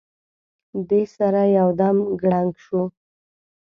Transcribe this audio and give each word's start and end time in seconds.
دې 0.89 1.03
سره 1.17 1.41
یو 1.57 1.69
دم 1.79 1.97
کړنګ 2.19 2.51
شو. 2.63 2.81